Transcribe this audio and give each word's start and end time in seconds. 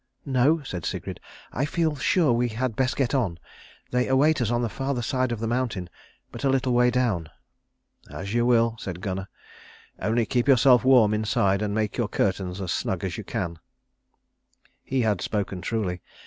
"No," 0.25 0.63
said 0.63 0.83
Sigrid, 0.83 1.19
"I 1.51 1.63
feel 1.63 1.95
sure 1.95 2.33
we 2.33 2.49
had 2.49 2.75
best 2.75 2.95
get 2.95 3.13
on. 3.13 3.37
They 3.91 4.07
await 4.07 4.41
us 4.41 4.49
on 4.49 4.63
the 4.63 4.67
further 4.67 5.03
side 5.03 5.31
of 5.31 5.39
the 5.39 5.45
mountain, 5.45 5.91
but 6.31 6.43
a 6.43 6.49
little 6.49 6.73
way 6.73 6.89
down." 6.89 7.29
"As 8.09 8.33
you 8.33 8.43
will," 8.43 8.75
said 8.79 8.99
Gunnar; 9.01 9.27
"only 10.01 10.25
keep 10.25 10.47
yourself 10.47 10.83
warm 10.83 11.13
inside, 11.13 11.61
and 11.61 11.75
make 11.75 11.97
your 11.97 12.07
curtains 12.07 12.59
as 12.59 12.71
snug 12.71 13.03
as 13.03 13.15
you 13.19 13.23
can." 13.23 13.59
He 14.83 15.01
had 15.01 15.21
spoken 15.21 15.61
truly. 15.61 16.01